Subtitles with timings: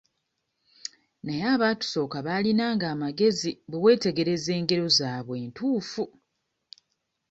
[1.25, 6.03] Naye abaatusooka balinanga amagezi bwe weetegereza engero zaabwe ntuufu.